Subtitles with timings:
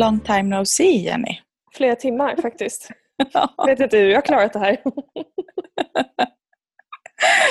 [0.00, 1.38] Long time no see, Jenny.
[1.72, 2.90] Flera timmar faktiskt.
[3.56, 4.76] Jag vet inte hur jag har klarat det här.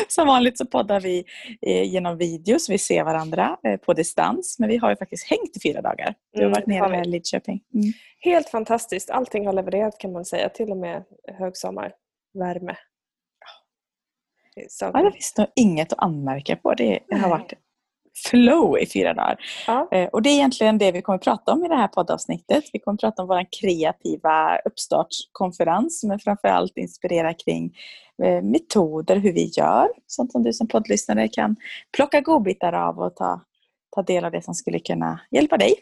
[0.07, 1.25] Som vanligt så poddar vi
[1.61, 2.69] eh, genom videos.
[2.69, 4.59] Vi ser varandra eh, på distans.
[4.59, 6.15] Men vi har ju faktiskt hängt i fyra dagar.
[6.33, 7.61] Du har Mm, varit nere i Lidköping.
[7.73, 7.91] Mm.
[8.19, 9.09] Helt fantastiskt.
[9.09, 10.49] Allting har levererat kan man säga.
[10.49, 11.03] Till och med
[11.37, 12.75] högsommarvärme.
[14.69, 16.73] Så, Ja, det finns nog inget att anmärka på.
[16.73, 17.53] Det har varit
[18.29, 19.37] flow i fyra dagar.
[19.67, 19.87] ja.
[19.91, 22.63] Eh, Och det är egentligen det vi kommer att prata om i det här poddavsnittet.
[22.73, 27.77] Vi kommer att prata om vår kreativa uppstartskonferens men framförallt inspirera kring
[28.23, 29.87] eh, metoder, hur vi gör.
[30.07, 31.55] Sånt som du som poddlyssnare kan
[31.95, 33.41] plocka godbitar av och ta,
[33.95, 35.73] ta del av det som skulle kunna hjälpa dig.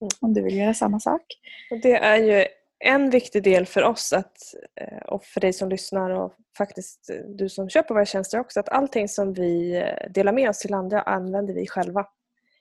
[0.00, 0.10] Mm.
[0.20, 1.22] Om du vill göra samma sak.
[1.70, 2.44] Och det är ju
[2.84, 4.36] en viktig del för oss att,
[4.80, 8.60] eh, och för dig som lyssnar och faktiskt eh, du som köper våra tjänster också
[8.60, 12.06] att allting som vi eh, delar med oss till andra använder vi själva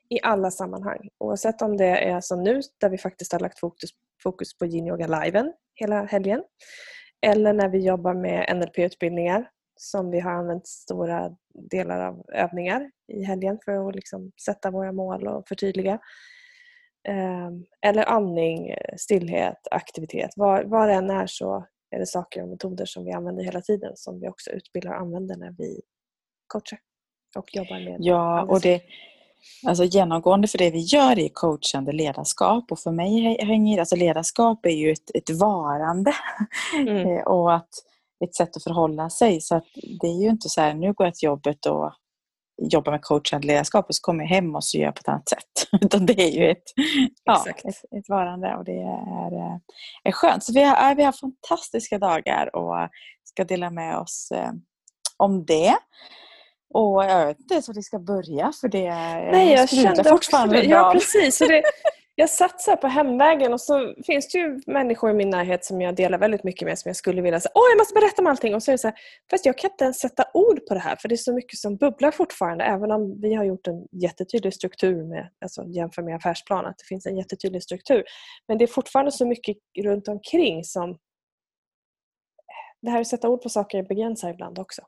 [0.10, 1.10] i alla sammanhang.
[1.18, 3.90] Oavsett om det är som nu där vi faktiskt har lagt fokus,
[4.24, 6.44] fokus på yin yoga liven hela helgen
[7.22, 11.36] eller när vi jobbar med NLP-utbildningar som vi har använt stora
[11.72, 16.00] delar av övningar i helgen för att liksom sätta våra mål och förtydliga.
[17.08, 20.30] Ehm, Eller andning, stillhet, aktivitet.
[20.36, 23.62] Var, var det än är så är det saker och metoder som vi använder hela
[23.62, 25.82] tiden som vi också utbildar och använder när vi
[26.48, 26.80] coachar
[27.38, 28.82] och jobbar med Ja, och det,
[29.68, 33.96] alltså genomgående för det vi gör är coachande ledarskap och för mig hä- hänger alltså
[33.96, 36.14] ledarskap är ju ett, ett varande
[36.80, 37.08] Mm.
[37.08, 37.70] Eh, och att
[38.26, 39.42] ett sätt att förhålla sig.
[39.42, 39.66] Så att
[40.02, 41.94] det är ju inte så här, nu går jag till jobbet och
[42.58, 45.08] jobbar med coachande ledarskap och så kommer jag hem och så gör jag på ett
[45.08, 45.82] annat sätt.
[45.82, 46.64] Utan det är ju ett,
[47.24, 47.66] ja, ett,
[48.00, 49.58] ett varande och det är, eh,
[50.04, 50.44] är skönt.
[50.44, 52.90] Så vi har, vi har fantastiska dagar och
[53.24, 54.52] ska dela med oss eh,
[55.18, 55.76] om det.
[56.74, 58.90] Och jag vet inte ens var vi ska börja för det
[59.32, 60.66] Nej, jag kände också fortfarande det.
[60.66, 61.38] Ja, precis.
[61.38, 61.64] Så det,
[62.18, 65.96] jag satsar på hemvägen och så finns det ju människor i min närhet som jag
[65.96, 68.56] delar väldigt mycket med som jag skulle vilja säga Åh, jag måste berätta om allting.
[68.56, 68.98] Och så är det så här,
[69.30, 71.60] fast jag kan inte ens sätta ord på det här för det är så mycket
[71.60, 72.64] som bubblar fortfarande.
[72.64, 76.86] Även om vi har gjort en jättetydlig struktur med, alltså jämför med affärsplan, att det
[76.86, 78.04] finns en jättetydlig struktur.
[78.48, 80.98] Men det är fortfarande så mycket runt omkring som
[82.82, 84.82] det här att sätta ord på saker begränsar ibland också.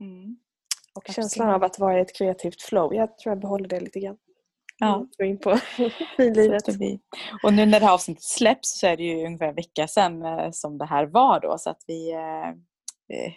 [0.00, 0.36] Mm.
[0.94, 1.14] Och Absolut.
[1.14, 4.16] känslan av att vara i ett kreativt flow, jag tror jag behåller det lite grann.
[4.78, 5.06] Ja.
[5.18, 5.56] Gå in på
[6.16, 6.68] finlivet.
[6.68, 7.00] Vi-
[7.42, 10.22] Och nu när det här avsnittet släpps så är det ju ungefär en vecka sedan
[10.24, 11.58] eh, som det här var då.
[11.58, 12.48] Så att vi, eh,
[13.18, 13.32] eh,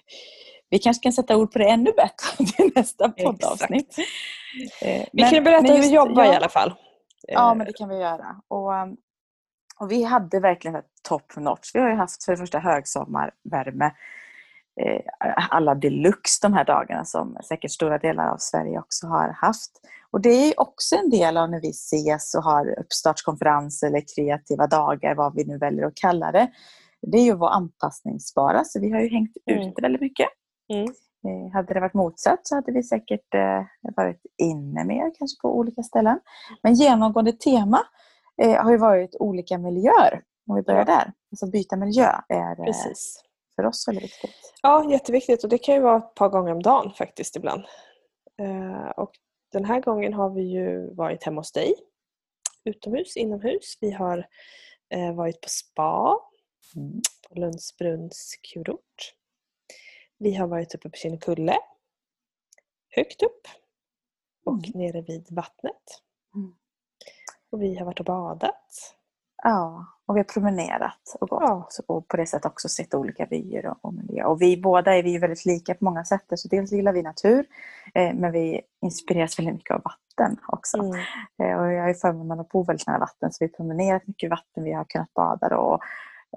[0.69, 3.97] vi kanske kan sätta ord på det ännu bättre till nästa poddavsnitt.
[4.81, 6.73] Eh, Vi men- kan berätta hur vi jobbar ja, i alla fall.
[7.27, 8.41] Ja, men det kan vi göra.
[8.47, 8.71] Och,
[9.79, 11.71] och vi hade verkligen ett top notch.
[11.73, 13.91] Vi har ju haft för det första högsommarvärme.
[15.49, 19.71] Alla deluxe de här dagarna som säkert stora delar av Sverige också har haft.
[20.11, 24.67] Och det är också en del av när vi ses och har uppstartskonferens eller kreativa
[24.67, 26.51] dagar, vad vi nu väljer att kalla det.
[27.01, 29.67] Det är ju att vara anpassningsbara, så vi har ju hängt Mm.
[29.69, 30.27] ute väldigt mycket.
[30.73, 30.83] Mm.
[31.27, 33.63] Eh, Hade det varit motsatt så hade vi säkert eh,
[33.95, 36.19] varit inne mer kanske på olika ställen.
[36.63, 37.79] Men genomgående tema
[38.41, 40.21] eh, har ju varit olika miljöer.
[40.49, 40.85] Om vi börjar Ja.
[40.85, 41.13] där.
[41.31, 43.21] Alltså byta miljö är Precis.
[43.55, 44.53] för oss väldigt viktigt.
[44.61, 47.63] Ja, jätteviktigt och det kan ju vara ett par gånger om dagen faktiskt ibland.
[48.97, 49.11] Och
[49.57, 51.73] den här gången har vi ju varit hemma hos dig.
[52.63, 53.77] Utomhus, inomhus.
[53.81, 54.27] Vi har
[54.89, 56.19] eh, varit på spa
[56.75, 57.01] Mm.
[57.29, 59.13] på Lundsbrunns kurort.
[60.17, 61.57] Vi har varit uppe på Kinnekulle.
[62.89, 63.47] Högt upp.
[64.45, 64.71] Och Mm.
[64.73, 66.01] nere vid vattnet.
[66.35, 66.55] Mm.
[67.49, 68.96] Och vi har varit och badat.
[69.43, 71.67] Ja, och vi har promenerat och gått Ja.
[71.87, 74.23] och på det sättet också sett olika vyer och, och miljö.
[74.23, 76.23] Och vi båda är vi ju väldigt lika på många sätt.
[76.35, 77.45] Så dels gillar vi natur,
[77.93, 80.77] eh, men vi inspireras väldigt mycket av vatten också.
[80.77, 80.95] Mm.
[81.43, 84.07] Eh, Och jag har ju förmånen att bo väldigt nära vatten så vi har promenerat
[84.07, 85.79] mycket vatten, vi har kunnat bada då, och,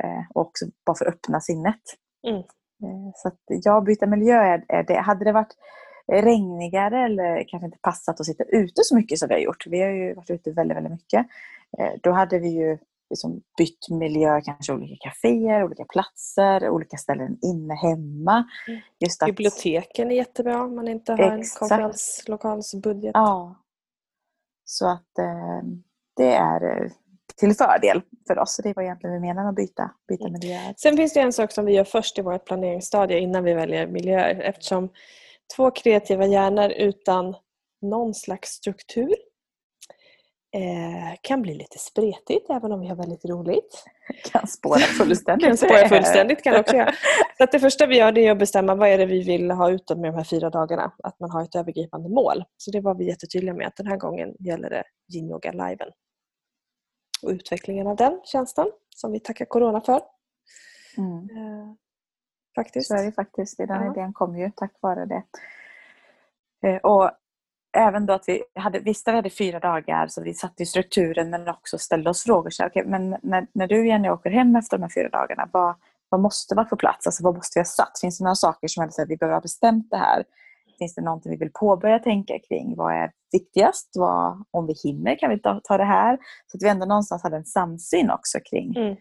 [0.05, 1.81] eh, och också bara för att öppna sinnet.
[2.29, 2.39] Mm.
[2.83, 5.01] Eh, Så att ja, byta miljö är, är det.
[5.01, 5.57] Hade det varit
[6.13, 9.81] regnigare eller kanske inte passat att sitta ute så mycket som vi har gjort, vi
[9.83, 11.27] har ju varit ute väldigt, väldigt mycket,
[11.79, 12.79] eh, då hade vi ju
[13.11, 18.45] liksom bytt miljö, kanske olika kaféer, olika platser, olika ställen inne hemma.
[18.69, 18.81] Mm.
[18.99, 21.59] Just att, Biblioteken är jättebra om man inte har en Exakt.
[21.59, 23.11] konferenslokalsbudget.
[23.15, 23.57] Ja.
[24.65, 25.69] Så att eh,
[26.17, 26.91] det är eh,
[27.37, 28.61] till fördel för oss.
[28.63, 30.33] Det var egentligen vi menade med att byta, byta Mm.
[30.41, 30.75] miljöer.
[30.77, 33.87] Sen finns det en sak som vi gör först i vårt planeringsstadie innan vi väljer
[33.87, 34.89] miljöer eftersom
[35.57, 37.35] två kreativa hjärnor utan
[37.83, 39.15] någon slags struktur
[40.53, 43.85] eh, kan bli lite spretigt även om vi har väldigt roligt.
[44.33, 45.47] Kan spåra fullständigt.
[45.49, 46.93] Kan spåra fullständigt kan också göra.
[47.39, 49.71] Så att det första vi gör är att bestämma vad är det vi vill ha
[49.71, 50.93] ut med de här fyra dagarna.
[51.03, 52.45] Att man har ett övergripande mål.
[52.57, 55.89] Så det var vi jättetydliga med att den här gången gäller det yin yoga liven.
[57.23, 58.67] och utvecklingen av den tjänsten
[58.97, 60.01] som vi tackar Corona för.
[60.99, 61.19] Mm.
[61.19, 61.73] Eh,
[62.55, 62.89] faktiskt.
[62.89, 63.59] Så är det faktiskt.
[63.59, 63.91] Den Ja.
[63.93, 65.23] idén kom ju tack vare det.
[66.69, 67.11] Eh, Och
[67.77, 71.31] även då att vi hade, att vi hade fyra dagar så vi satte i strukturen
[71.31, 72.51] men också ställde oss frågor.
[72.51, 75.49] Så, här, okej, men när, när du Jenny åker hem efter de här fyra dagarna,
[75.53, 75.75] vad,
[76.09, 77.07] vad måste vara på plats?
[77.07, 78.01] Alltså, vad måste vi ha satt?
[78.01, 80.25] Finns det några saker som är här, vi behöver ha bestämt det här?
[80.79, 82.77] Finns det någonting vi vill påbörja tänka kring?
[82.77, 83.91] Vad är viktigast?
[83.95, 86.19] Vad, om vi hinner kan vi ta, ta det här?
[86.47, 88.93] Så att vi ändå någonstans hade en samsyn också kring Mm.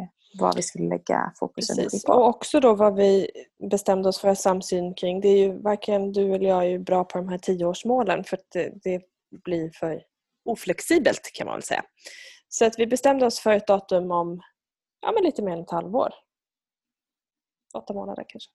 [0.00, 2.04] eh, vad vi skulle lägga fokus Precis.
[2.04, 2.12] på.
[2.12, 3.30] Och också då vad vi
[3.70, 5.20] bestämde oss för samsyn kring.
[5.20, 8.36] Det är ju varken du eller jag är ju bra på de här tioårsmålen för
[8.36, 9.02] att det, det
[9.44, 10.02] blir för
[10.44, 11.84] oflexibelt kan man väl säga.
[12.48, 14.40] Så att vi bestämde oss för ett datum om
[15.00, 16.14] ja, men lite mer än ett halvår.
[17.74, 18.50] Åtta månader kanske.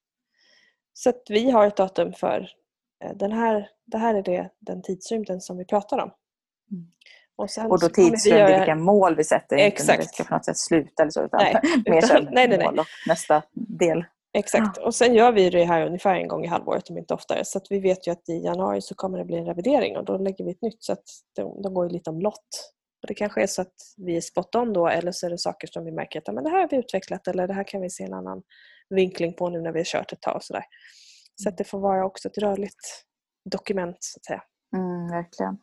[0.93, 2.49] Så att vi har ett datum för
[3.03, 6.11] eh, den här, det här är det, den tidsrymden som vi pratar om.
[6.71, 6.91] Mm.
[7.37, 9.55] Och, Och då vi tidsrymd, göra- vilka mål vi sätter.
[9.55, 10.13] Inte när Exakt.
[10.15, 11.23] ska på något sätt sluta eller så.
[11.23, 11.55] Utan Nej,
[11.89, 14.05] mer utan- nej, nej, mål och nästa del.
[14.37, 14.77] Exakt.
[14.77, 17.45] Och sen gör vi det här ungefär en gång i halvåret om inte oftare.
[17.45, 20.17] Så vi vet ju att i januari så kommer det bli en revidering och då
[20.17, 20.83] lägger vi ett nytt.
[20.83, 21.03] Så att
[21.35, 22.71] de, de går ju lite omlott.
[23.01, 25.37] Och det kanske är så att vi är spot on då eller så är det
[25.37, 27.63] saker som vi märker att ja, men det här har vi utvecklat eller det här
[27.67, 28.41] kan vi se en annan
[28.89, 30.35] vinkling på nu när vi har kört ett tag.
[30.35, 30.63] Och så där.
[31.35, 33.03] så att det får vara också ett rörligt
[33.51, 34.43] dokument så att säga.
[34.75, 35.57] Mm, verkligen.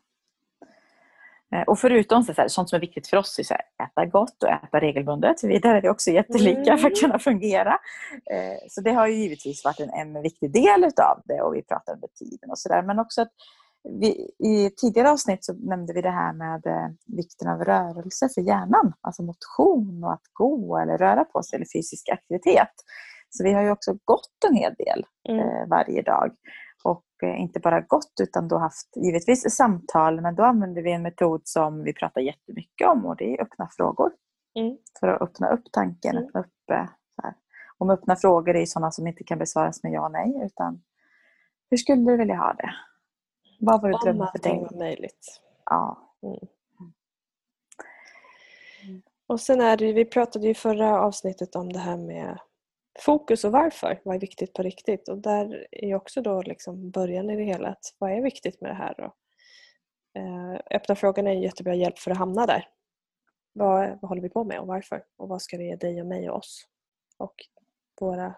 [1.54, 4.06] Eh, Och förutom så här, sånt som är viktigt för oss, är så här, äta
[4.06, 5.44] gott och äta regelbundet.
[5.44, 7.00] Vi, där är vi också jättelika för att Mm.
[7.00, 7.78] kunna fungera.
[8.30, 11.62] Eh, Så det har ju givetvis varit en, en viktig del utav det och vi
[11.62, 12.82] pratar under tiden och sådär.
[12.82, 13.28] Men också att
[14.00, 18.40] vi, i tidigare avsnitt så nämnde vi det här med eh, vikten av rörelse för
[18.40, 18.92] hjärnan.
[19.00, 22.72] Alltså motion och att gå eller röra på sig eller fysisk aktivitet.
[23.30, 25.68] Så vi har ju också gått en hel del Mm.
[25.68, 26.30] varje dag.
[26.84, 31.02] Och eh, inte bara gått utan då haft givetvis samtal men då använder vi en
[31.02, 34.12] metod som vi pratar jättemycket om och det är öppna frågor.
[34.54, 34.78] Mm.
[35.00, 36.16] För att öppna upp tanken.
[36.16, 36.24] Mm.
[36.24, 37.34] Öppna upp, eh, så här.
[37.78, 40.82] Och med öppna frågor är sådana som inte kan besvaras med ja och nej utan
[41.70, 42.74] hur skulle du vilja ha det?
[43.60, 44.68] Vad var det Om drömmen för allting dig?
[44.70, 45.40] var möjligt.
[45.64, 46.14] Ja.
[49.26, 52.38] Och sen är det, vi pratade ju i förra avsnittet om det här med
[53.00, 54.00] fokus och varför.
[54.04, 55.08] Vad är viktigt på riktigt?
[55.08, 57.68] Och där är också då liksom början i det hela.
[57.68, 59.00] Att vad är viktigt med det här?
[59.00, 59.14] Och,
[60.20, 62.68] eh, öppna frågan är en jättebra hjälp för att hamna där.
[63.52, 65.04] Vad, vad håller vi på med och varför?
[65.16, 66.66] Och vad ska det ge dig och mig och oss?
[67.16, 67.34] Och
[68.00, 68.34] våra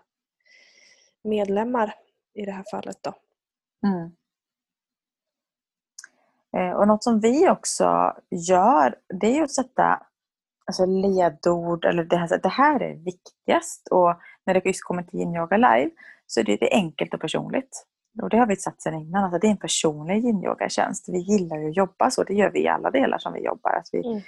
[1.22, 1.94] medlemmar
[2.34, 3.14] i det här fallet då.
[3.86, 4.16] Mm.
[6.56, 10.06] Eh, och något som vi också gör, det är att sätta
[10.64, 13.88] alltså ledord, eller det här, det här är viktigast.
[13.88, 14.14] Och
[14.46, 15.90] när det just kommer till yin yoga live
[16.26, 17.86] så är det, det är enkelt och personligt.
[18.22, 21.08] Och det har vi satt sedan innan, alltså det är en personlig yin yoga tjänst.
[21.08, 23.72] Vi gillar ju att jobba så, det gör vi i alla delar som vi jobbar.
[23.72, 24.20] Att vi, Mm.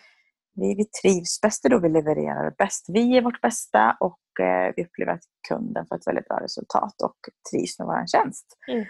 [0.55, 2.85] vi, vi trivs bäst det då vi levererar bäst.
[2.89, 7.03] Vi är vårt bästa och eh, vi upplever att kunden får ett väldigt bra resultat
[7.03, 7.17] och
[7.53, 8.47] trivs med vår tjänst.
[8.69, 8.85] Mm.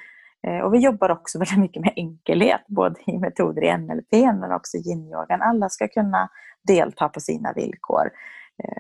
[0.47, 4.53] Eh, Och vi jobbar också väldigt mycket med enkelhet, både i metoder i NLP men
[4.53, 5.43] också i yin-yogan.
[5.43, 6.29] Alla ska kunna
[6.67, 8.11] delta på sina villkor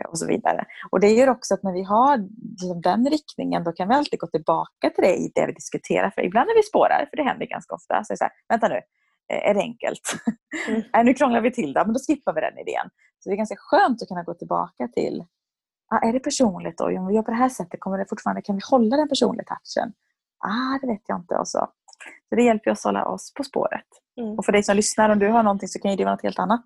[0.09, 0.65] och så vidare.
[0.91, 2.19] Och det gör också att när vi har
[2.51, 6.11] liksom den riktningen, då kan vi alltid gå tillbaka till det i det vi diskuterar.
[6.11, 8.33] För ibland när vi spårar, för det händer ganska ofta, så är det så här,
[8.49, 8.81] vänta nu,
[9.33, 10.01] eh, är det enkelt?
[10.69, 11.07] Mm.
[11.07, 12.91] Nu krånglar vi till det, men då skippar vi den idén.
[13.19, 15.25] Så det är ganska skönt att kunna gå tillbaka till,
[15.91, 16.85] ah, är det personligt då?
[16.99, 19.45] Om vi gör på det här sättet, kommer det fortfarande, kan vi hålla den personliga
[19.45, 19.93] touchen?
[20.39, 21.35] Ah, det vet jag inte.
[21.35, 21.69] Och så.
[22.29, 23.89] så det hjälper oss att hålla oss på spåret.
[24.21, 24.39] Mm.
[24.39, 26.39] Och för dig som lyssnar, om du har någonting så kan det vara något helt
[26.39, 26.65] annat.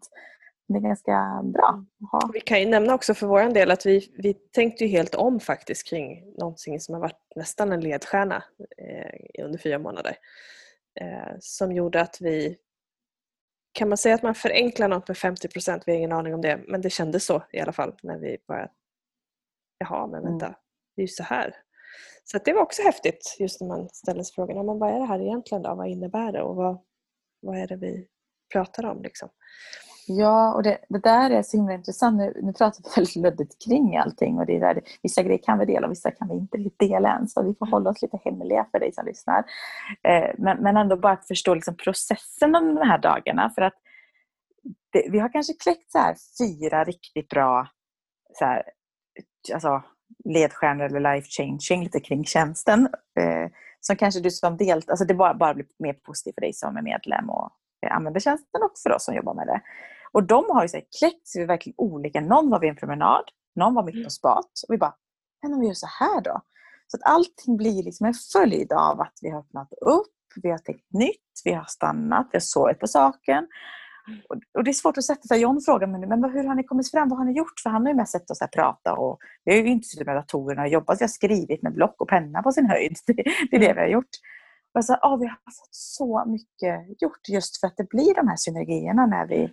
[0.69, 2.31] Det är ganska bra att ha.
[2.33, 5.41] Vi kan ju nämna också för vår del att vi, vi tänkte ju helt om
[5.41, 8.45] faktiskt kring någonting som har varit nästan en ledstjärna
[8.79, 10.17] eh, under fyra månader.
[11.01, 12.57] Eh, som gjorde att vi,
[13.73, 15.83] kan man säga att man förenklar något med 50 procent?
[15.87, 18.39] Vi har ingen aning om det, men det kändes så i alla fall när vi
[18.49, 18.71] började,
[19.79, 20.59] jaha men vänta, Mm.
[20.97, 21.57] det är ju så här.
[22.25, 25.07] Så det var också häftigt just när man ställer sig frågan, men vad är det
[25.07, 25.75] här egentligen då?
[25.75, 26.79] Vad innebär det och vad,
[27.41, 28.09] vad är det vi
[28.53, 29.03] pratar om?
[29.03, 29.29] Liksom?
[30.09, 32.17] Ja, och det, det där är så himla intressant.
[32.17, 34.39] Nu, nu pratar vi väldigt luddigt kring allting.
[34.39, 37.17] Och det är där, vissa grejer kan vi dela och vissa kan vi inte dela
[37.17, 37.29] än.
[37.29, 39.45] Så vi får hålla oss lite hemliga för dig som lyssnar.
[40.03, 43.51] Eh, men, men ändå bara att förstå liksom processen om de här dagarna.
[43.51, 43.75] För att
[44.93, 47.69] det, vi har kanske kläckt så här fyra riktigt bra
[48.39, 48.63] så här,
[49.53, 49.83] alltså,
[50.25, 52.89] ledstjärnor eller life changing lite kring tjänsten.
[53.21, 53.51] Eh,
[53.81, 56.77] som kanske du som delt, alltså det bara, bara blir mer positivt för dig som
[56.77, 57.51] är medlem och
[57.87, 59.61] eh, använder tjänsten och för oss som jobbar med det.
[60.13, 62.21] Och de har ju så här kläckt sig verkligen olika.
[62.21, 63.25] Någon var vid en promenad,
[63.57, 64.51] någon var mitt på spat.
[64.69, 64.95] Och vi bara,
[65.43, 66.41] men om vi gör så här då?
[66.87, 70.59] Så att allting blir liksom en följd av att vi har öppnat upp, vi har
[70.59, 73.47] tänkt nytt, vi har stannat, vi har sovit på saken.
[74.29, 75.41] och, och, det är svårt att sätta sig.
[75.41, 77.09] John frågar mig men hur har ni kommit fram?
[77.09, 77.61] Vad har ni gjort?
[77.63, 80.17] För han har ju mest sett oss prata och vi har ju inte suttit med
[80.17, 81.01] datorerna och jobbat.
[81.01, 82.97] Vi har skrivit med block och penna på sin höjd.
[83.07, 83.13] Det,
[83.51, 84.11] det är det vi har gjort.
[84.75, 88.15] Och jag sa, ah, vi har fått så mycket gjort just för att det blir
[88.15, 89.51] de här synergierna när vi,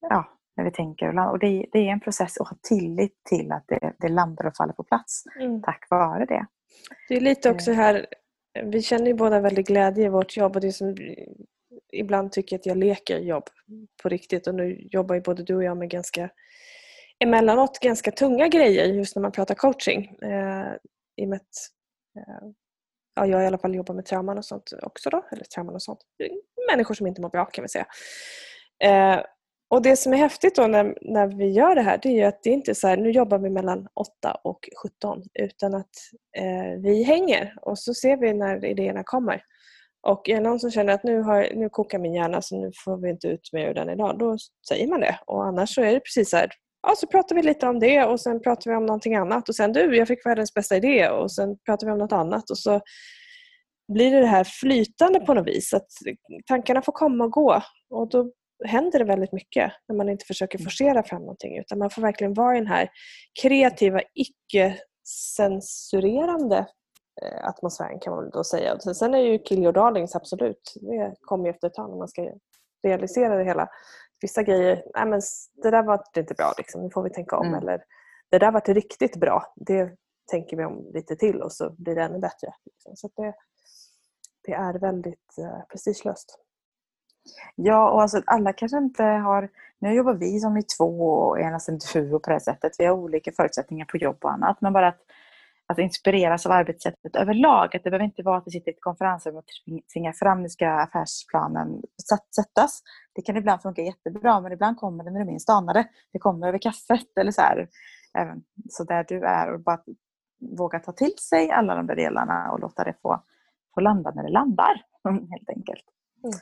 [0.00, 1.30] ja, när vi tänker.
[1.30, 4.56] Och det, det är en process att ha tillit till att det, det landar och
[4.56, 5.62] faller på plats mm.
[5.62, 6.46] tack vare det.
[7.08, 7.76] Det är lite också eh.
[7.76, 8.06] här,
[8.64, 10.96] vi känner ju båda väldigt glädje i vårt jobb och det som
[11.92, 13.44] ibland tycker att jag leker jobb
[14.02, 16.30] på riktigt och nu jobbar ju både du och jag med ganska
[17.18, 20.04] emellanåt ganska tunga grejer just när man pratar coaching.
[20.22, 20.72] Eh,
[21.16, 21.70] I och med att
[22.18, 22.48] eh,
[23.14, 25.82] ja, jag i alla fall jobbar med trauman och sånt också då, eller trauman och
[25.82, 26.00] sånt.
[26.70, 27.86] Människor som inte mår bra kan vi säga.
[28.84, 29.24] Eh,
[29.68, 32.22] och det som är häftigt då när, när vi gör det här det är ju
[32.22, 35.90] att det inte är så här, nu jobbar vi mellan 8 och 17 utan att
[36.38, 39.42] eh, vi hänger och så ser vi när idéerna kommer.
[40.06, 42.70] Och är det någon som känner att nu, har, nu kokar min hjärna så nu
[42.84, 44.36] får vi inte ut mer ur den idag, då
[44.68, 45.18] säger man det.
[45.26, 46.50] Och annars så är det precis så här,
[46.82, 49.54] ja, så pratar vi lite om det och sen pratar vi om någonting annat och
[49.54, 52.58] sen du, jag fick världens bästa idé och sen pratar vi om något annat och
[52.58, 52.80] så
[53.92, 55.74] blir det det här flytande på något vis.
[55.74, 55.86] Att
[56.46, 58.30] tankarna får komma och gå och då
[58.64, 62.34] händer det väldigt mycket när man inte försöker forcera fram någonting utan man får verkligen
[62.34, 62.88] vara i den här
[63.42, 66.66] kreativa, icke-censurerande
[67.22, 68.78] Eh, atmosfären kan man väl då säga.
[68.78, 72.08] Sen är ju Kill Your Darlings absolut, det kommer ju efter ett tag när man
[72.08, 72.32] ska
[72.82, 73.68] realisera det hela.
[74.20, 75.20] Vissa grejer, nej men
[75.62, 76.82] det där var inte bra, liksom.
[76.82, 77.46] nu får vi tänka om.
[77.46, 77.58] Mm.
[77.58, 77.84] Eller
[78.30, 79.96] det där var riktigt bra, det
[80.30, 82.54] tänker vi om lite till och så blir det ännu bättre.
[82.64, 82.96] Liksom.
[82.96, 83.34] Så det,
[84.46, 86.38] det är väldigt eh, prestigelöst.
[87.54, 89.48] Ja, och alltså alla kanske inte har...
[89.78, 92.72] Nu jobbar vi som i två och är nästan duo på det sättet.
[92.78, 94.60] Vi har olika förutsättningar på jobb och annat.
[94.60, 95.00] Men bara att
[95.68, 97.76] att inspireras av arbetssättet överlag.
[97.76, 99.44] Att det behöver inte vara att vi sitter i ett konferensrum och
[99.92, 101.82] tvingar fram, nu ska affärsplanen
[102.36, 102.82] sättas.
[103.14, 105.88] Det kan ibland funka jättebra men ibland kommer det när du minst anar det.
[106.12, 107.68] Det kommer över kaffet eller så här.
[108.18, 109.80] Även så där du är och bara
[110.58, 113.22] våga ta till sig alla de där delarna och låta det få,
[113.74, 114.82] få landa när det landar.
[115.04, 115.84] Helt enkelt.
[116.24, 116.38] Mm.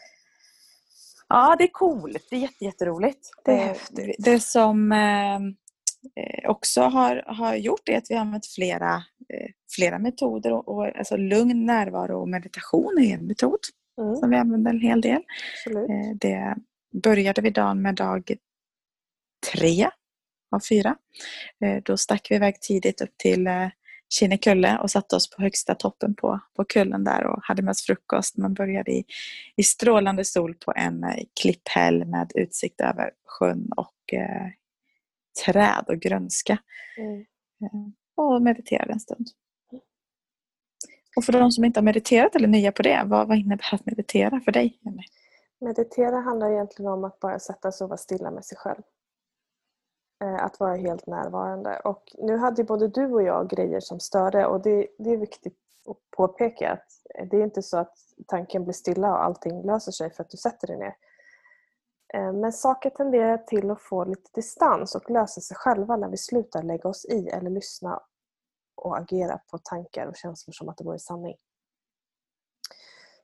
[1.28, 2.26] Ja, det är coolt.
[2.30, 3.30] Det är jätte, jätteroligt.
[3.44, 4.16] Det, är häftigt.
[4.18, 5.38] det som eh,
[6.16, 8.94] Eh, också har, har gjort är att vi har använt flera,
[9.34, 10.52] eh, flera metoder.
[10.52, 13.58] Och, och, alltså lugn, närvaro och meditation är en metod
[14.00, 14.16] mm.
[14.16, 15.22] som vi använder en hel del.
[15.66, 16.56] Eh, det
[17.02, 18.30] började vi dagen med dag
[19.52, 19.88] tre
[20.50, 20.96] av fyra.
[21.82, 23.48] Då stack vi iväg tidigt upp till
[24.18, 27.82] Kinnekulle och satte oss på högsta toppen på, på kullen där och hade med oss
[27.82, 28.36] frukost.
[28.36, 29.04] Man började i,
[29.56, 31.04] i strålande sol på en
[31.40, 34.48] klipphäll med utsikt över sjön och eh,
[35.44, 36.58] träd och grönska.
[36.98, 37.20] Mm.
[37.62, 39.26] Eh, och mediterade en stund.
[41.16, 43.74] Och för de som inte har mediterat eller är nya på det, vad, vad innebär
[43.74, 44.78] att meditera för dig?
[45.60, 48.82] Meditera handlar egentligen om att bara sätta sig och vara stilla med sig själv.
[50.24, 51.80] Eh, att vara helt närvarande.
[51.84, 55.58] Och nu hade både du och jag grejer som störde och det, det är viktigt
[55.86, 56.86] att påpeka att
[57.30, 60.36] det är inte så att tanken blir stilla och allting löser sig för att du
[60.36, 60.96] sätter dig ner.
[62.14, 66.16] Eh, men saker tenderar till att få lite distans och lösa sig själva när vi
[66.16, 68.02] slutar lägga oss i eller lyssna
[68.74, 71.36] och agera på tankar och känslor som att det vore sanning.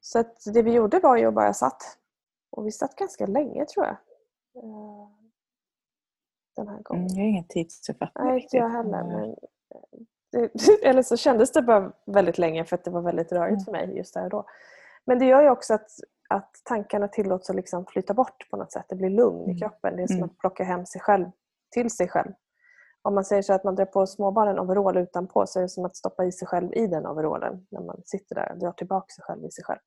[0.00, 1.82] Så att det vi gjorde var ju att bara satt.
[2.50, 3.96] Och vi satt ganska länge tror jag.
[4.64, 5.19] Eh,
[6.56, 7.06] den här gången.
[7.06, 8.26] Mm, jag har ingen tidsuppfattning.
[8.26, 9.04] Nej, inte jag heller.
[9.04, 9.36] Men
[10.42, 10.50] eh,
[10.90, 13.64] eller så kändes det bara väldigt länge för att det var väldigt rörigt mm.
[13.64, 14.44] för mig just där och då.
[15.04, 15.88] Men det gör ju också att
[16.34, 18.84] att tankarna tillåts att liksom flyta bort på något sätt.
[18.88, 19.58] Det blir lugn i mm.
[19.58, 19.96] kroppen.
[19.96, 20.30] Det är som mm.
[20.30, 21.26] att plocka hem sig själv
[21.70, 22.32] till sig själv.
[23.02, 25.68] Om man säger så att man drar på småbarn en overall utanpå så är det
[25.68, 28.72] som att stoppa i sig själv i den overallen när man sitter där och drar
[28.72, 29.78] tillbaka sig själv i sig själv.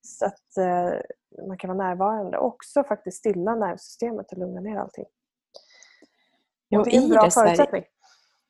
[0.00, 1.00] Så att eh,
[1.48, 5.06] man kan vara närvarande och också faktiskt stilla nervsystemet och lugna ner allting.
[6.78, 7.82] Och det är en bra förutsättning.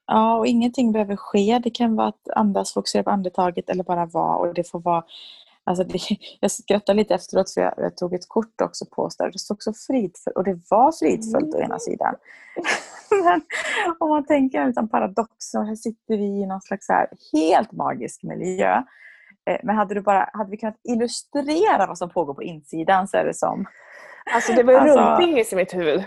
[0.06, 1.60] Ja, och ingenting behöver ske.
[1.64, 4.36] Det kan vara att andas, fokusera på andetaget eller bara vara.
[4.36, 5.04] Och det får vara
[5.64, 5.98] Alltså det,
[6.40, 9.38] jag skrattade lite efteråt för jag, jag, tog ett kort också på oss där det
[9.38, 11.54] stod så fridfullt och det var fridfullt mm.
[11.54, 11.78] å ena mm.
[11.78, 12.14] sidan.
[13.24, 13.42] Men
[13.98, 17.72] om man tänker en liksom paradox så här sitter vi i någon slags här helt
[17.72, 18.82] magisk miljö.
[19.50, 23.16] Eh, men hade, du bara, hade vi kunnat illustrera vad som pågår på insidan så
[23.16, 23.66] är det som...
[24.34, 26.04] Alltså det var alltså, rullpingis i mitt huvud.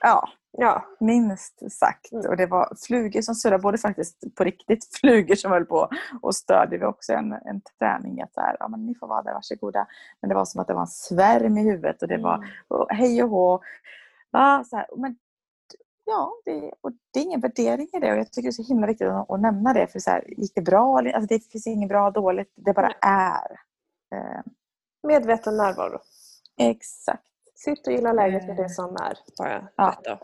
[0.00, 2.12] Ja, Ja, minst sagt.
[2.12, 2.30] Mm.
[2.30, 5.88] Och det var flugor som surrade, både faktiskt på riktigt flugor som höll på
[6.22, 6.78] och störde.
[6.78, 9.86] Vi också en, en träning att så här, ja, men ni får vara där, varsågoda.
[10.20, 12.48] Men det var som att det var en svärm i huvudet och det var mm.
[12.68, 13.60] och hej och hå.
[14.30, 15.16] Ja, så här, men,
[16.04, 18.68] ja det, och det är ingen värdering i det och jag tycker det är så
[18.68, 19.86] himla viktigt att, att nämna det.
[19.86, 20.98] För så här, gick det bra?
[20.98, 23.50] Alltså, det finns inget bra och dåligt, det bara är.
[24.14, 24.40] Eh.
[25.02, 25.98] Medveten närvaro.
[26.58, 27.22] Exakt.
[27.54, 29.18] Sitt och gilla läget med det som är.
[29.38, 30.20] Bara Ja.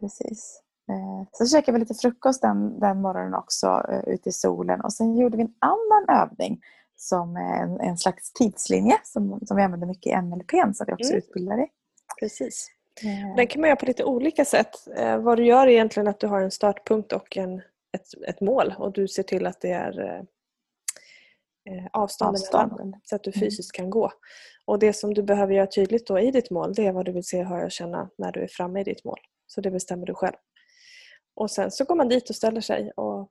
[0.00, 0.60] Precis.
[0.90, 4.92] Eh, Så käkade vi lite frukost den, den morgonen också eh, ute i solen och
[4.92, 6.60] sen gjorde vi en annan övning
[6.96, 10.92] som är en, en slags tidslinje som, som vi använder mycket i NLP som vi
[10.92, 11.18] också Mm.
[11.18, 11.66] utbildar i.
[12.20, 12.68] Precis.
[13.04, 14.74] Eh, Den kan man göra på lite olika sätt.
[14.96, 17.58] Eh, vad du gör är egentligen att du har en startpunkt och en,
[17.96, 20.20] ett, ett mål och du ser till att det är eh,
[21.74, 22.94] eh, avstånd Avstånd.
[23.02, 23.40] så att du Mm.
[23.40, 24.10] fysiskt kan gå.
[24.66, 27.12] Och Det som du behöver göra tydligt då i ditt mål det är vad du
[27.12, 29.18] vill se, höra och känna när du är framme i ditt mål.
[29.46, 30.36] Så det bestämmer du själv.
[31.34, 33.30] Och Sen så går man dit och ställer sig och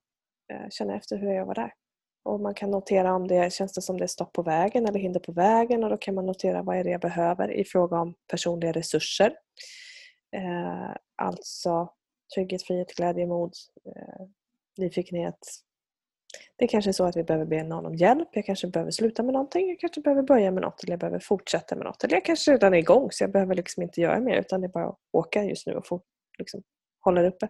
[0.53, 1.73] eh, känner efter hur jag var där.
[2.23, 4.99] Och Man kan notera om det känns det som det är stopp på vägen eller
[4.99, 7.99] hinder på vägen och då kan man notera vad är det jag behöver i fråga
[7.99, 9.35] om personliga resurser.
[10.35, 11.89] Eh, alltså
[12.35, 13.53] trygghet, frihet, glädje, mod,
[13.85, 14.25] eh,
[14.77, 15.39] nyfikenhet.
[16.55, 18.29] Det är kanske är så att vi behöver be någon om hjälp.
[18.31, 19.69] Jag kanske behöver sluta med någonting.
[19.69, 22.03] Jag kanske behöver börja med något eller jag behöver fortsätta med något.
[22.03, 24.67] Eller jag kanske redan är igång så jag behöver liksom inte göra mer utan det
[24.67, 26.01] är bara att åka just nu och få,
[26.39, 26.61] liksom,
[27.01, 27.47] hålla det uppe.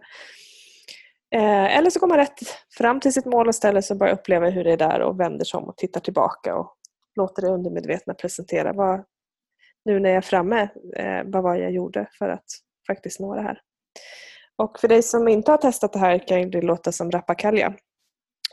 [1.34, 2.38] Eh, eller så går man rätt
[2.78, 5.20] fram till sitt mål och ställer sig och bara upplever hur det är där och
[5.20, 6.76] vänder sig om och tittar tillbaka och
[7.16, 9.04] låter det undermedvetna presentera vad,
[9.84, 12.44] nu när jag är framme, eh, vad var jag gjorde för att
[12.86, 13.60] faktiskt nå det här.
[14.56, 17.74] Och för dig som inte har testat det här kan det låta som rappakalja.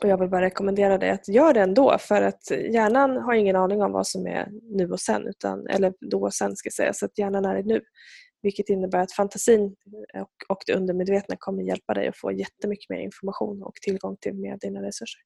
[0.02, 3.56] Och jag vill bara rekommendera dig att göra det ändå för att hjärnan har ingen
[3.56, 6.74] aning om vad som är nu och sen, utan, eller då och sen ska jag
[6.74, 7.80] säga, så att hjärnan är i nu.
[8.42, 9.76] Vilket innebär att fantasin
[10.14, 14.34] och, och det undermedvetna kommer hjälpa dig att få jättemycket mer information och tillgång till
[14.34, 15.20] mer dina resurser.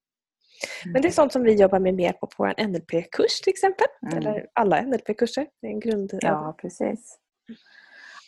[0.92, 3.87] Men det är sånt som vi jobbar med mer på på vår NLP-kurs till exempel.
[4.02, 4.18] Mm.
[4.18, 5.47] Eller alla NLP-kurser.
[5.61, 6.11] Det är en grund...
[6.21, 7.18] Ja, precis.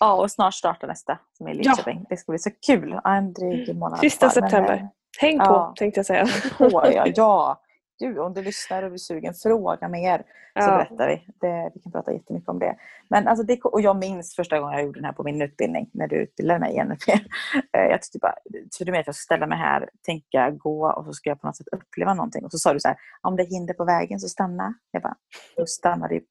[0.00, 1.62] Ja, och snart startar nästa som är i Ja.
[1.62, 2.06] Linköping.
[2.08, 3.00] Det ska bli så kul.
[3.04, 4.88] Ja, En dryg månad Sista kvar, september.
[5.20, 5.74] Häng på Ja.
[5.78, 6.26] tänkte jag säga.
[6.58, 7.62] På, ja, ja.
[8.00, 10.66] Gud, om du lyssnar och är sugen, fråga mer så Ja.
[10.88, 11.26] berättar vi.
[11.40, 12.76] Det, vi kan prata jättemycket om det.
[13.08, 13.60] Men alltså det.
[13.64, 16.60] Och jag minns första gången jag gjorde den här på min utbildning, när du utbildade
[16.60, 17.08] mig i NLP.
[17.72, 18.34] Eh, Jag tyckte bara,
[18.70, 21.40] så du med att jag ska ställa mig här, tänka, gå och så ska jag
[21.40, 22.44] på något sätt uppleva någonting.
[22.44, 24.74] Och så sa du så här, om det är hinder på vägen så stanna.
[24.90, 25.14] Jag bara,
[25.56, 26.22] då stannade i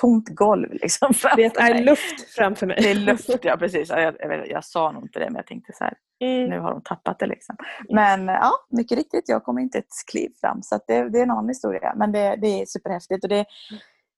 [0.00, 2.76] tomt golv liksom Det är luft framför mig.
[2.82, 3.88] Det är luft, ja precis.
[3.90, 6.50] Ja, Jag, jag, vet- jag sa nog inte det, men jag tänkte så här, Mm.
[6.50, 7.26] nu har de tappat det.
[7.26, 7.56] Liksom.
[7.88, 10.62] Men ja, mycket riktigt, jag kommer inte ett kliv fram.
[10.62, 11.94] Så det, det är en annan historia.
[11.96, 13.24] Men det, det är superhäftigt.
[13.24, 13.44] Och det,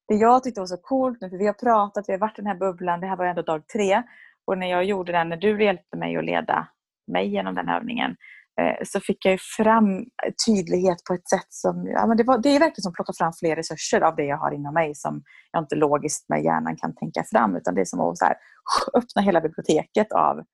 [0.09, 2.43] det jag tyckte var så coolt nu, för vi har pratat, vi har varit i
[2.43, 4.03] den här bubblan, det här var ändå dag tre.
[4.47, 6.69] Och när jag gjorde den, när du hjälpte mig att leda
[7.13, 8.17] mig genom den övningen,
[8.61, 10.05] eh, så fick jag ju fram
[10.47, 13.13] tydlighet på ett sätt som, ja, men det, var, det är verkligen som att plocka
[13.13, 16.77] fram fler resurser av det jag har inom mig som jag inte logiskt med hjärnan
[16.77, 17.57] kan tänka fram.
[17.57, 18.37] Utan det är som att här,
[18.95, 20.45] öppna hela biblioteket av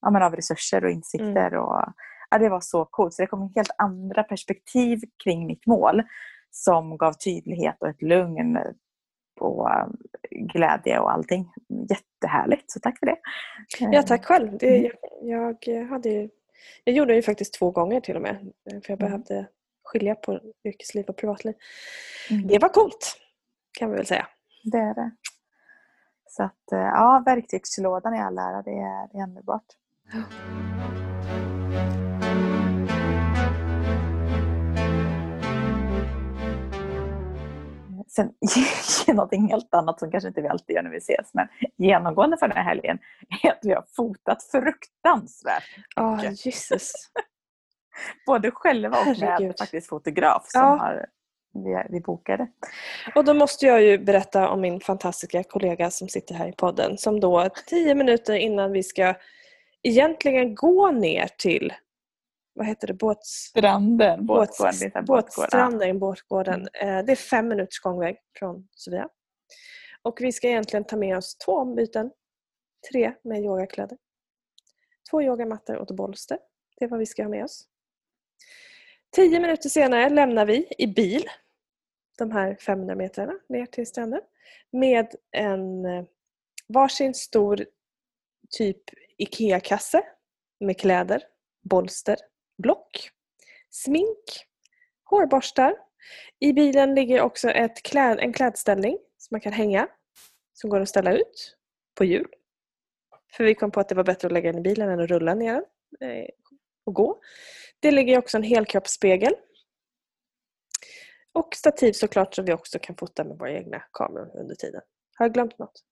[0.00, 1.54] ja, men av resurser och insikter.
[1.54, 1.84] Och,
[2.30, 3.14] ja, det var så coolt.
[3.14, 6.02] Så det kom helt andra perspektiv kring mitt mål
[6.50, 8.58] som gav tydlighet och ett lugn
[9.40, 9.86] och eh,
[10.30, 11.52] glädje och allting.
[11.90, 13.16] Jättehärligt, så tack för det.
[13.96, 14.58] Ja, tack själv.
[14.58, 14.90] Det, Mm.
[15.22, 16.28] jag, jag, hade ju,
[16.84, 18.34] jag gjorde det ju faktiskt två gånger till och med.
[18.34, 19.10] eh, För jag Mm.
[19.10, 19.46] behövde
[19.84, 21.54] skilja på yrkesliv och privatliv.
[22.30, 22.46] Mm.
[22.46, 23.16] Det var coolt,
[23.78, 24.26] kan vi väl säga.
[24.72, 25.10] Det är det.
[26.30, 29.64] Så att, eh, ja, verktygslådan i all ära, det är, det är underbart.
[38.08, 38.32] Sen
[39.16, 42.48] någonting helt annat som kanske inte vi alltid gör när vi ses, men genomgående för
[42.48, 42.98] den här helgen
[43.42, 45.64] är att vi har fotat fruktansvärt.
[45.96, 46.46] Ja, Mycket.
[46.46, 46.92] Jesus.
[48.26, 50.66] Både själva och med faktiskt fotograf som Ja.
[50.66, 51.06] har,
[51.54, 52.46] vi, vi bokade.
[53.14, 56.98] Och då måste jag ju berätta om min fantastiska kollega som sitter här i podden
[56.98, 59.14] som då tio minuter innan vi ska
[59.82, 61.72] egentligen gå ner till
[62.54, 62.94] vad heter det?
[62.94, 63.28] Båts...
[63.28, 65.04] Stranden, Båt, båtgården.
[65.04, 66.68] båtstranden, båtgården.
[66.74, 69.08] Eh, Det är fem minuters gångväg från Sofia.
[70.02, 72.10] Och vi ska egentligen ta med oss två ombyten.
[72.92, 73.98] Tre med yogakläder.
[75.10, 76.38] Två yogamattor och ett bolster.
[76.78, 77.64] Det är vad vi ska ha med oss.
[79.12, 81.24] Tio minuter senare lämnar vi i bil
[82.18, 84.20] de här 500 metrarna ner till stranden
[84.70, 86.04] med en eh,
[86.68, 87.66] varsin stor
[88.50, 88.82] typ
[89.18, 90.02] IKEA-kasse
[90.60, 91.22] med kläder,
[91.62, 92.16] bolster,
[92.58, 93.10] block,
[93.70, 94.46] smink,
[95.04, 95.76] hårborstar.
[96.38, 99.88] I bilen ligger också ett kläd, en klädställning som man kan hänga,
[100.52, 101.56] som går att ställa ut
[101.94, 102.28] på hjul.
[103.32, 105.10] För vi kom på att det var bättre att lägga den i bilen än att
[105.10, 105.64] rulla ner
[106.00, 106.28] den eh,
[106.84, 107.20] och gå.
[107.80, 109.34] Det ligger också en helkroppsspegel.
[111.32, 114.80] Och stativ såklart så vi också kan fota med våra egna kameror under tiden.
[115.18, 115.84] Har jag glömt något?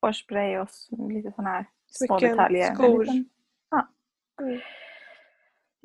[0.00, 0.68] Hårspray och
[1.10, 2.74] lite sådana här små Smycken, detaljer.
[2.74, 3.06] Skor.
[3.70, 3.88] Ja.
[4.40, 4.60] Mm.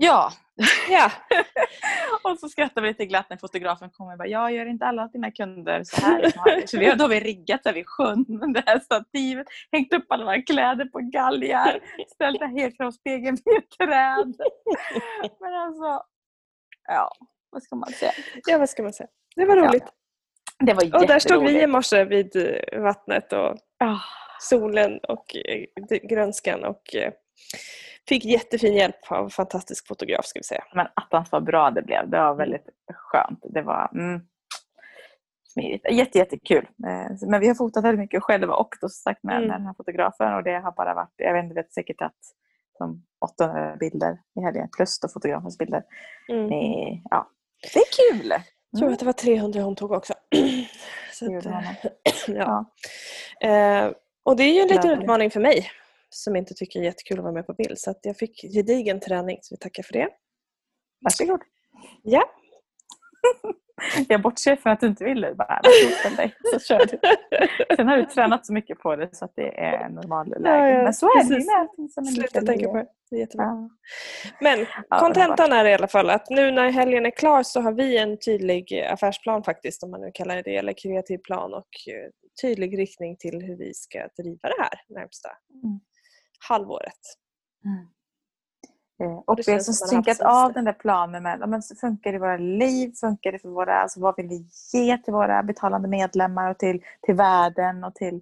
[0.02, 0.32] Ja.
[0.90, 1.12] Ja.
[2.24, 5.08] och så skrattar vi lite glatt när fotografen kommer och bara, jag gör inte alla
[5.08, 6.32] dina kunder så här.
[6.68, 10.26] Så vi har, då har vi riggat vid sjön, det här stativet, hängt upp alla
[10.26, 11.80] våra kläder på galgar,
[12.14, 14.36] ställt den helkroppsspegeln vid ett träd.
[15.40, 16.04] Men alltså,
[16.88, 17.12] ja,
[17.50, 18.12] vad ska man säga?
[18.46, 19.10] ja, vad ska man säga.
[19.36, 19.84] Det var roligt.
[20.58, 24.00] Ja, det var Och där stod vi i morse vid eh, vattnet och Ah,
[24.40, 25.66] solen och eh,
[26.04, 27.14] grönskan och eh,
[28.10, 30.64] fick jättefin hjälp av en fantastisk fotograf ska vi säga.
[30.76, 32.10] Men attans vad bra det blev.
[32.10, 33.40] Det var väldigt skönt.
[33.44, 34.22] Det var mm,
[35.54, 35.86] smidigt.
[35.92, 36.68] Jätte, jättekul.
[36.88, 39.48] Eh, Men vi har fotat väldigt mycket själva och då som sagt med, Mm.
[39.50, 42.20] med den här fotografen och det har bara varit, jag vet inte, vet säkert att
[42.78, 45.84] som 800 bilder i helgen plus då fotografens bilder.
[46.30, 46.50] Mm.
[47.10, 47.30] Ja,
[47.74, 48.34] det är kul!
[48.72, 50.14] Jag tror att det var 300 hon tog också.
[51.14, 51.92] Så att, gjorde eh,
[52.28, 52.66] ja.
[53.42, 53.48] Ja.
[53.48, 53.92] Eh,
[54.24, 55.72] och det är ju en liten utmaning för mig
[56.16, 57.80] som inte tycker det är jättekul att vara med på bild.
[57.80, 60.10] Så jag fick gedigen träning så vi tackar för det.
[61.02, 61.42] Varsågod.
[62.04, 62.24] Ja,
[64.08, 65.36] Jag bortser från att du inte ville.
[65.36, 65.62] Bara,
[66.18, 67.00] dig, så kör du.
[67.76, 70.50] Sen har du tränat så mycket på det så att det är normalläge.
[70.50, 71.94] Ja, ja, Men så är det ju precis.
[71.94, 72.86] som är sluta tänka på det.
[73.10, 73.46] Det är jättebra.
[73.46, 73.70] Ja.
[74.42, 74.66] Men
[75.00, 78.20] kontentan är i alla fall att nu när helgen är klar så har vi en
[78.20, 82.10] tydlig affärsplan faktiskt, om man nu kallar det det, eller kreativ plan och eh,
[82.42, 85.30] tydlig riktning till hur vi ska driva det här närmsta
[85.64, 85.80] Mm.
[86.50, 87.00] Halvåret.
[89.04, 92.20] Eh, Och vi har som synkat av den där planen med men funkar det i
[92.20, 96.52] våra liv, funkar det för våra, alltså vad vill vi ge till våra betalande medlemmar
[96.52, 98.22] och till, till världen och till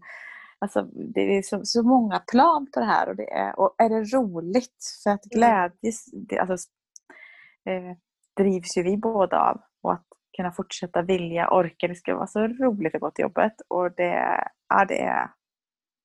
[0.62, 3.90] Alltså, det är så, så många plan på det här och, det är, och är
[3.90, 4.84] det roligt?
[5.04, 6.70] För att glädje det, alltså,
[7.66, 7.98] eh,
[8.38, 9.62] drivs ju vi båda av.
[9.82, 10.06] Och att
[10.38, 13.54] kunna fortsätta vilja, orka, det ska vara så roligt att gå till jobbet.
[13.68, 15.32] Och det, ja, det är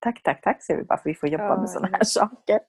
[0.05, 2.61] Tack, tack, tack säger vi bara för vi får jobba Ja, med sådana här saker.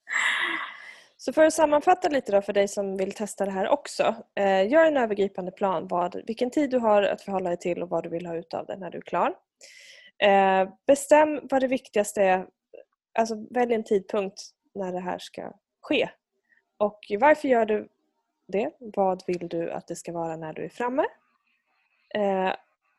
[1.17, 4.15] Så för att sammanfatta lite då för dig som vill testa det här också.
[4.36, 7.89] Eh, gör en övergripande plan, vad, vilken tid du har att förhålla dig till och
[7.89, 9.34] vad du vill ha ut av det när du är klar.
[10.17, 12.48] Eh, bestäm vad det viktigaste är.
[13.19, 14.41] Alltså välj en tidpunkt
[14.76, 16.10] när det här ska ske.
[16.78, 17.88] Och varför gör du
[18.48, 18.71] det?
[18.80, 21.06] Vad vill du att det ska vara när du är framme?
[22.15, 22.54] Eh,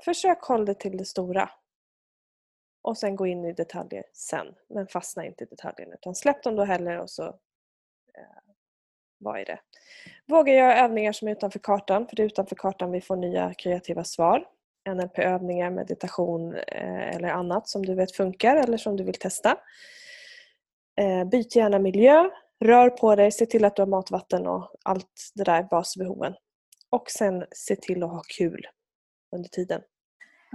[0.05, 1.51] försök hålla det till det stora.
[2.87, 4.47] Och sen gå in i detaljer sen.
[4.69, 8.53] Men fastna inte i detaljerna utan släpp dem då heller och så eh,
[9.19, 9.59] var i det?
[10.27, 13.55] Våga göra övningar som är utanför kartan, för det är utanför kartan vi får nya
[13.55, 14.45] kreativa svar.
[14.89, 19.59] NLP-övningar, meditation eh, eller annat som du vet funkar eller som du vill testa.
[21.01, 22.31] Eh, byt gärna miljö,
[22.65, 26.35] rör på dig, se till att du har mat, vatten och allt det där basbehoven.
[26.91, 28.67] Och sen se till att ha kul
[29.37, 29.83] under tiden.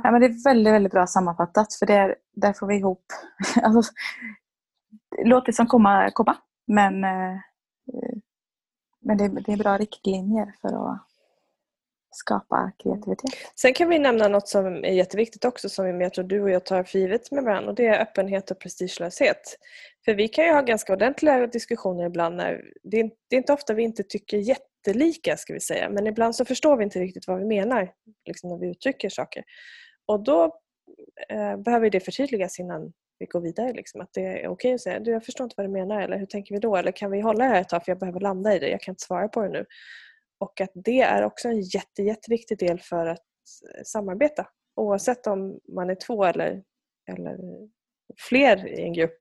[0.03, 3.05] Ja, men det är väldigt, väldigt bra sammanfattat för där, där får vi ihop...
[3.63, 3.91] Alltså,
[5.17, 6.37] det låter som komma, komma
[6.67, 7.37] men, eh,
[9.01, 11.01] men det, det är bra riktlinjer för att
[12.11, 13.31] skapa kreativitet.
[13.55, 16.65] Sen kan vi nämna något som är jätteviktigt också som jag tror du och jag
[16.65, 19.57] tar för givet med varandra och det är öppenhet och prestigelöshet.
[20.05, 23.53] För vi kan ju ha ganska ordentliga diskussioner ibland när det är, det är inte
[23.53, 27.27] ofta vi inte tycker jättelika ska vi säga men ibland så förstår vi inte riktigt
[27.27, 27.91] vad vi menar
[28.25, 29.43] liksom när vi uttrycker saker.
[30.05, 30.43] Och då
[31.29, 33.73] eh, behöver det förtydligas innan vi går vidare.
[33.73, 36.17] Liksom, att det är okej att säga du, jag förstår inte vad du menar eller
[36.17, 36.75] hur tänker vi då?
[36.75, 38.81] Eller kan vi hålla det här ett tag för jag behöver landa i det, jag
[38.81, 39.65] kan inte svara på det nu.
[40.39, 43.25] Och att det är också en jätte, jätteviktig del för att
[43.85, 44.47] samarbeta.
[44.75, 46.63] Oavsett om man är två eller,
[47.11, 47.37] eller
[48.29, 49.19] fler i en grupp.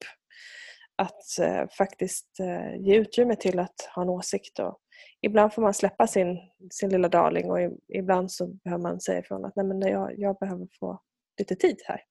[0.97, 4.59] Att eh, faktiskt eh, ge utrymme till att ha en åsikt.
[4.59, 4.79] Och
[5.21, 6.39] ibland får man släppa sin,
[6.71, 10.19] sin lilla darling och i, ibland så behöver man säga ifrån att Nej, men jag,
[10.19, 11.01] jag behöver få
[11.39, 12.03] lite tid här.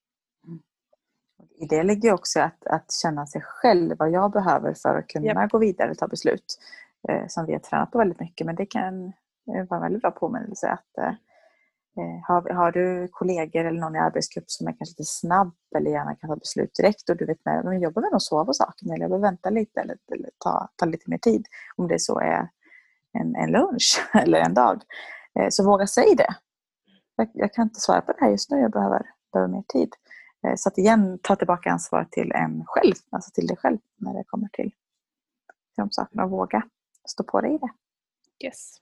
[1.62, 5.26] I det ligger också att, att känna sig själv, vad jag behöver för att kunna
[5.26, 5.52] Japp.
[5.52, 6.58] gå vidare och ta beslut.
[7.08, 8.46] Eh, som vi har tränat på väldigt mycket.
[8.46, 9.06] Men det kan
[9.56, 11.14] eh, vara en väldigt bra påminnelse att eh,
[11.98, 15.92] eh, har, har du kollegor eller någon i arbetsgrupp som är kanske lite snabb eller
[15.92, 18.54] gärna kan ta beslut direkt och du vet med, men jag behöver nog sova på
[18.54, 21.46] saken eller jag behöver vänta lite eller, eller ta, ta lite mer tid.
[21.76, 22.50] Om det så är
[23.14, 24.82] en, en lunch eller en dag.
[25.40, 26.36] Eh, så våga säga det.
[27.16, 29.02] Jag, jag kan inte svara på det här just nu, jag behöver,
[29.34, 29.94] behöver mer tid.
[30.48, 34.14] Eh, Så att igen, ta tillbaka ansvar till en själv, alltså till dig själv när
[34.14, 34.76] det kommer till, till
[35.78, 36.64] de sakerna och våga
[37.10, 37.70] stå på dig i det.
[38.46, 38.78] Yes.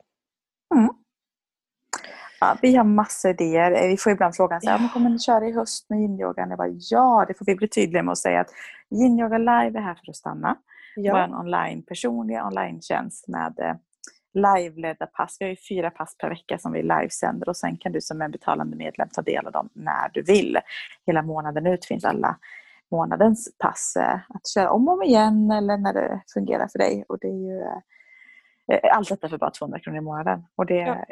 [2.40, 3.72] Ja, vi har massor idéer.
[3.72, 4.90] Eh, Vi får ibland frågan så här, Ja.
[4.94, 6.50] kommer ni köra i höst med yin-yogan?
[6.50, 8.50] Jag bara, ja, det får vi bli tydliga med att säga att
[8.90, 10.56] yin-yoga live är här för att stanna.
[10.96, 11.40] Vår Ja.
[11.40, 13.80] online, personliga online-tjänst med
[14.38, 15.38] live-ledda pass.
[15.40, 18.22] Vi har ju fyra pass per vecka som vi livesänder och sen kan du som
[18.22, 20.58] en betalande medlem ta del av dem när du vill.
[21.06, 22.38] Hela månaden ut finns alla
[22.92, 27.06] månadens pass eh, att köra om och om igen eller när det fungerar för dig.
[27.10, 27.62] Och det är ju,
[28.72, 30.44] eh, allt detta för bara 200 kronor i månaden.
[30.56, 31.06] Och det ja.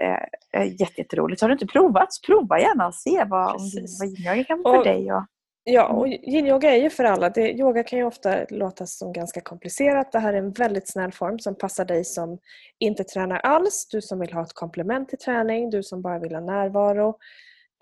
[0.51, 0.63] är,
[0.99, 1.41] jätteroligt.
[1.41, 3.51] Har du inte provat, prova gärna och se vad,
[3.99, 5.13] vad yin-yoga kan vara för dig.
[5.13, 5.23] Och,
[5.67, 7.29] Ja, och yin-yoga är ju för alla.
[7.29, 10.11] Det, yoga kan ju ofta låta som ganska komplicerat.
[10.11, 12.39] Det här är en väldigt snäll form som passar dig som
[12.79, 16.35] inte tränar alls, du som vill ha ett komplement till träning, du som bara vill
[16.35, 17.17] ha närvaro.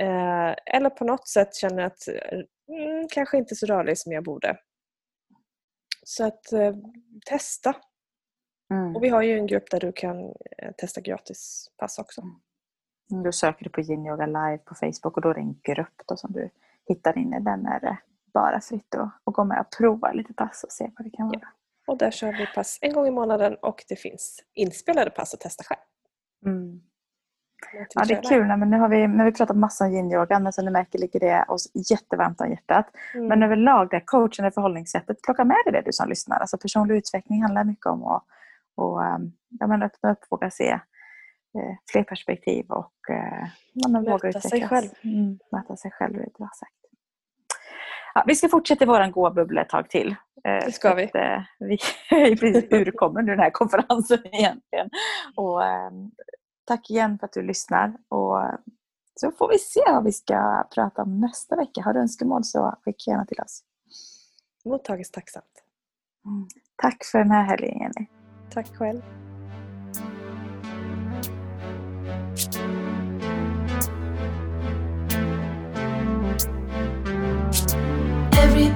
[0.02, 4.58] Eh, eller på något sätt känner att mm, kanske inte så rörlig som jag borde.
[6.04, 6.76] Så att eh,
[7.26, 7.76] testa.
[8.72, 8.96] Mm.
[8.96, 10.20] Och vi har ju en grupp där du kan
[10.58, 12.22] eh, testa gratis pass också.
[13.12, 13.24] Mm.
[13.24, 16.18] Du söker på Yin Yoga Live på Facebook och då är det en grupp då
[16.18, 16.50] som du
[16.88, 17.98] hittar in i den är det
[18.34, 21.28] bara fritt att, att gå med och prova lite pass och se vad det kan
[21.28, 21.40] vara.
[21.42, 21.48] Ja.
[21.88, 25.40] Och där kör vi pass en gång i månaden och det finns inspelade pass att
[25.40, 25.82] testa själv.
[26.46, 26.82] Mm.
[27.94, 28.48] Ja, det är kul.
[28.48, 31.00] Men nu har vi, nu har vi pratat massor om yin-yoga, men som du märker
[31.00, 32.86] ligger det oss jättevarmt om hjärtat.
[33.14, 33.28] Mm.
[33.28, 36.40] Men överlag, det coachande förhållningssättet, plocka med dig det du som lyssnar.
[36.40, 38.24] Alltså personlig utveckling handlar mycket om att
[38.76, 40.80] och, ehm, ja, men öppna upp, våga se
[41.92, 44.50] fler perspektiv och eh, ja, men våga utvecklas.
[44.50, 44.90] Sig själv.
[45.04, 46.14] Mm, möta sig själv.
[46.14, 46.74] Det är bra sagt.
[48.14, 50.16] Ja, vi ska fortsätta i vår goa bubbla ett tag till.
[50.48, 51.04] Eh, det ska vi.
[51.04, 51.74] Att, eh, vi
[52.10, 54.90] är precis urkommen ur den här konferensen egentligen.
[55.36, 55.92] Och, eh,
[56.66, 57.94] tack igen för att du lyssnar.
[58.10, 58.42] Och,
[59.16, 61.82] så får vi se vad vi ska prata om nästa vecka.
[61.82, 63.64] Har du önskemål så skicka gärna till oss.
[64.66, 65.64] Mottages tacksamt.
[66.26, 66.48] Mm.
[66.76, 68.08] Tack för den här helgen Jenny.
[68.54, 69.23] Tack själv.